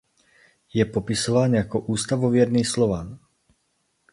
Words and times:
Je 0.73 0.85
popisován 0.85 1.53
jako 1.53 1.79
"ústavověrný 1.79 2.65
Slovan". 2.65 3.19